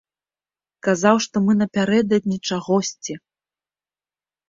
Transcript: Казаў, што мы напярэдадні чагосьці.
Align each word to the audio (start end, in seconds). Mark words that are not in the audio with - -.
Казаў, 0.87 1.15
што 1.27 1.35
мы 1.45 1.53
напярэдадні 1.61 2.37
чагосьці. 2.51 3.13